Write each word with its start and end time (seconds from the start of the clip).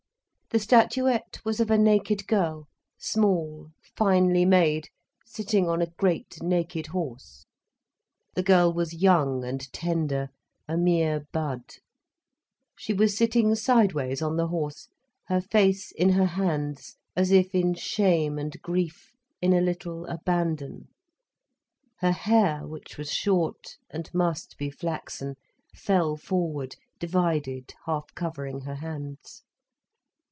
The 0.53 0.59
statuette 0.59 1.39
was 1.45 1.61
of 1.61 1.71
a 1.71 1.77
naked 1.77 2.27
girl, 2.27 2.67
small, 2.97 3.69
finely 3.95 4.43
made, 4.43 4.89
sitting 5.25 5.69
on 5.69 5.81
a 5.81 5.85
great 5.97 6.43
naked 6.43 6.87
horse. 6.87 7.45
The 8.33 8.43
girl 8.43 8.73
was 8.73 8.93
young 9.01 9.45
and 9.45 9.71
tender, 9.71 10.27
a 10.67 10.75
mere 10.75 11.25
bud. 11.31 11.75
She 12.77 12.91
was 12.91 13.15
sitting 13.15 13.55
sideways 13.55 14.21
on 14.21 14.35
the 14.35 14.47
horse, 14.49 14.89
her 15.27 15.39
face 15.39 15.93
in 15.93 16.09
her 16.09 16.25
hands, 16.25 16.97
as 17.15 17.31
if 17.31 17.55
in 17.55 17.73
shame 17.73 18.37
and 18.37 18.61
grief, 18.61 19.13
in 19.41 19.53
a 19.53 19.61
little 19.61 20.05
abandon. 20.07 20.89
Her 21.99 22.11
hair, 22.11 22.67
which 22.67 22.97
was 22.97 23.09
short 23.09 23.77
and 23.89 24.13
must 24.13 24.57
be 24.57 24.69
flaxen, 24.69 25.35
fell 25.73 26.17
forward, 26.17 26.75
divided, 26.99 27.73
half 27.85 28.13
covering 28.15 28.59
her 28.63 28.75
hands. 28.75 29.43